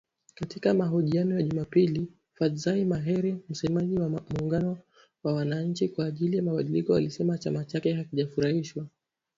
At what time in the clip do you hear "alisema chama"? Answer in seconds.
6.95-7.65